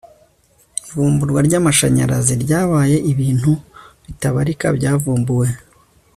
Ivumburwa 0.89 1.39
ryamashanyarazi 1.47 2.33
ryabyaye 2.43 2.97
ibintu 3.11 3.51
bitabarika 4.05 4.65
byavumbuwe 4.77 5.47